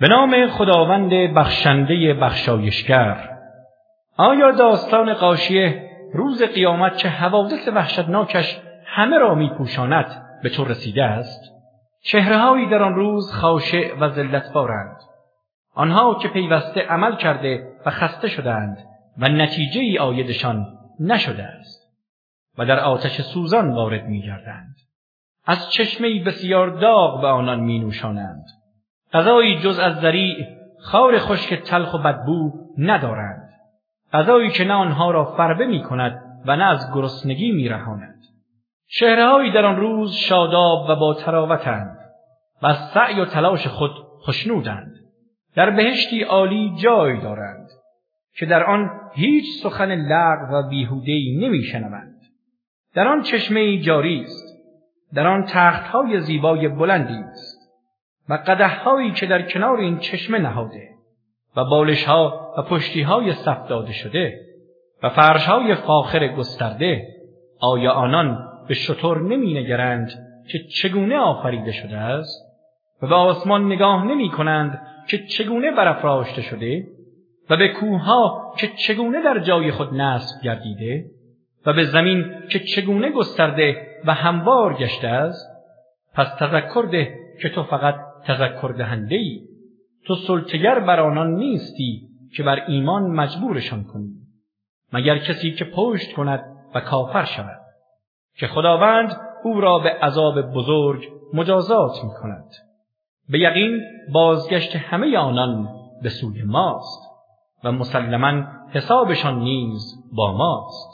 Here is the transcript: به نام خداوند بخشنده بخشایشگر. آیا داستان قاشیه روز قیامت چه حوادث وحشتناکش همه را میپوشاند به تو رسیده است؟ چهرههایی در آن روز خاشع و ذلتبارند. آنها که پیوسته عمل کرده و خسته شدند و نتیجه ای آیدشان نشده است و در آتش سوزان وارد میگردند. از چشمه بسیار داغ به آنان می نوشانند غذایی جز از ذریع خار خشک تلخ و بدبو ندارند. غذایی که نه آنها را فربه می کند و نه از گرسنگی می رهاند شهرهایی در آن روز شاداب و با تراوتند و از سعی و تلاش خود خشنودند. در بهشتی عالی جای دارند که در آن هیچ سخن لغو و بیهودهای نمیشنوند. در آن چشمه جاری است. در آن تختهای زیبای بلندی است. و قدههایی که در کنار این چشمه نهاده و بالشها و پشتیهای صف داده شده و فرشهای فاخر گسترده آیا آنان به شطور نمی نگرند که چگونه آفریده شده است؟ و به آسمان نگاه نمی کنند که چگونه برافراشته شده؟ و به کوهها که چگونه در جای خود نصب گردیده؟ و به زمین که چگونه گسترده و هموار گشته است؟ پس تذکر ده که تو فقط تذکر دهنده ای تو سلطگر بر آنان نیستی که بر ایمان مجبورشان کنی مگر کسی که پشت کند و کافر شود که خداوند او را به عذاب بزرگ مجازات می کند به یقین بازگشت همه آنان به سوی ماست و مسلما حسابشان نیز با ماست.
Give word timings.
به 0.00 0.08
نام 0.08 0.48
خداوند 0.48 1.10
بخشنده 1.10 2.14
بخشایشگر. 2.14 3.30
آیا 4.16 4.50
داستان 4.50 5.14
قاشیه 5.14 5.90
روز 6.12 6.42
قیامت 6.42 6.96
چه 6.96 7.08
حوادث 7.08 7.68
وحشتناکش 7.68 8.60
همه 8.86 9.18
را 9.18 9.34
میپوشاند 9.34 10.22
به 10.42 10.48
تو 10.48 10.64
رسیده 10.64 11.04
است؟ 11.04 11.40
چهرههایی 12.04 12.66
در 12.66 12.82
آن 12.82 12.94
روز 12.94 13.32
خاشع 13.32 13.98
و 13.98 14.08
ذلتبارند. 14.08 14.96
آنها 15.74 16.14
که 16.14 16.28
پیوسته 16.28 16.80
عمل 16.80 17.16
کرده 17.16 17.68
و 17.86 17.90
خسته 17.90 18.28
شدند 18.28 18.78
و 19.18 19.28
نتیجه 19.28 19.80
ای 19.80 19.98
آیدشان 19.98 20.66
نشده 21.00 21.42
است 21.42 21.84
و 22.58 22.66
در 22.66 22.80
آتش 22.80 23.20
سوزان 23.20 23.72
وارد 23.74 24.04
میگردند. 24.04 24.74
از 25.46 25.70
چشمه 25.70 26.24
بسیار 26.24 26.68
داغ 26.68 27.20
به 27.20 27.26
آنان 27.26 27.60
می 27.60 27.78
نوشانند 27.78 28.44
غذایی 29.14 29.58
جز 29.58 29.78
از 29.78 30.00
ذریع 30.00 30.46
خار 30.80 31.18
خشک 31.18 31.54
تلخ 31.54 31.94
و 31.94 31.98
بدبو 31.98 32.52
ندارند. 32.78 33.50
غذایی 34.12 34.50
که 34.50 34.64
نه 34.64 34.74
آنها 34.74 35.10
را 35.10 35.24
فربه 35.24 35.66
می 35.66 35.82
کند 35.82 36.22
و 36.46 36.56
نه 36.56 36.64
از 36.64 36.94
گرسنگی 36.94 37.52
می 37.52 37.68
رهاند 37.68 38.14
شهرهایی 38.88 39.52
در 39.52 39.64
آن 39.64 39.76
روز 39.76 40.12
شاداب 40.12 40.86
و 40.88 40.96
با 40.96 41.14
تراوتند 41.14 41.98
و 42.62 42.66
از 42.66 42.76
سعی 42.76 43.20
و 43.20 43.24
تلاش 43.24 43.66
خود 43.66 43.90
خشنودند. 44.26 44.94
در 45.56 45.70
بهشتی 45.70 46.22
عالی 46.22 46.72
جای 46.76 47.20
دارند 47.20 47.68
که 48.36 48.46
در 48.46 48.64
آن 48.64 48.90
هیچ 49.14 49.44
سخن 49.62 49.92
لغو 49.92 50.54
و 50.54 50.68
بیهودهای 50.68 51.38
نمیشنوند. 51.40 52.20
در 52.94 53.08
آن 53.08 53.22
چشمه 53.22 53.78
جاری 53.78 54.20
است. 54.20 54.54
در 55.14 55.26
آن 55.26 55.44
تختهای 55.44 56.20
زیبای 56.20 56.68
بلندی 56.68 57.14
است. 57.14 57.53
و 58.28 58.34
قدههایی 58.34 59.10
که 59.12 59.26
در 59.26 59.42
کنار 59.42 59.78
این 59.78 59.98
چشمه 59.98 60.38
نهاده 60.38 60.88
و 61.56 61.64
بالشها 61.64 62.54
و 62.58 62.62
پشتیهای 62.62 63.32
صف 63.32 63.68
داده 63.68 63.92
شده 63.92 64.40
و 65.02 65.08
فرشهای 65.08 65.74
فاخر 65.74 66.28
گسترده 66.28 67.08
آیا 67.60 67.92
آنان 67.92 68.48
به 68.68 68.74
شطور 68.74 69.20
نمی 69.20 69.54
نگرند 69.54 70.10
که 70.48 70.58
چگونه 70.58 71.18
آفریده 71.18 71.72
شده 71.72 71.96
است؟ 71.96 72.44
و 73.02 73.06
به 73.06 73.14
آسمان 73.14 73.66
نگاه 73.66 74.04
نمی 74.04 74.30
کنند 74.30 74.80
که 75.08 75.18
چگونه 75.18 75.70
برافراشته 75.70 76.42
شده؟ 76.42 76.86
و 77.50 77.56
به 77.56 77.68
کوهها 77.68 78.54
که 78.58 78.68
چگونه 78.68 79.22
در 79.22 79.38
جای 79.38 79.70
خود 79.70 79.94
نصب 79.94 80.42
گردیده؟ 80.44 81.04
و 81.66 81.72
به 81.72 81.84
زمین 81.84 82.34
که 82.48 82.58
چگونه 82.58 83.10
گسترده 83.10 83.86
و 84.04 84.14
هموار 84.14 84.74
گشته 84.74 85.08
است؟ 85.08 85.50
پس 86.14 86.34
تذکر 86.38 86.88
ده 86.92 87.14
که 87.42 87.48
تو 87.48 87.62
فقط 87.62 87.94
تذکر 88.26 88.74
دهنده 88.78 89.16
ای 89.16 89.40
تو 90.06 90.14
سلطگر 90.14 90.80
بر 90.80 91.00
آنان 91.00 91.34
نیستی 91.34 92.08
که 92.36 92.42
بر 92.42 92.64
ایمان 92.68 93.02
مجبورشان 93.02 93.84
کنی 93.84 94.14
مگر 94.92 95.18
کسی 95.18 95.50
که 95.50 95.64
پشت 95.64 96.12
کند 96.12 96.44
و 96.74 96.80
کافر 96.80 97.24
شود 97.24 97.60
که 98.36 98.46
خداوند 98.46 99.16
او 99.44 99.60
را 99.60 99.78
به 99.78 99.90
عذاب 99.90 100.40
بزرگ 100.40 101.04
مجازات 101.34 102.04
می 102.04 102.10
کند 102.22 102.50
به 103.28 103.38
یقین 103.38 103.80
بازگشت 104.12 104.76
همه 104.76 105.18
آنان 105.18 105.68
به 106.02 106.08
سوی 106.08 106.42
ماست 106.42 107.02
و 107.64 107.72
مسلما 107.72 108.44
حسابشان 108.70 109.38
نیز 109.38 109.94
با 110.12 110.32
ماست. 110.32 110.93